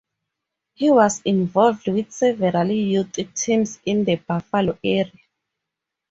[0.73, 5.11] He was involved with several youth teams in the Buffalo area.